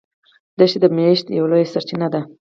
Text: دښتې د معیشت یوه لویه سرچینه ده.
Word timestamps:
دښتې 0.57 0.79
د 0.81 0.85
معیشت 0.95 1.25
یوه 1.37 1.49
لویه 1.51 1.71
سرچینه 1.73 2.07
ده. 2.13 2.21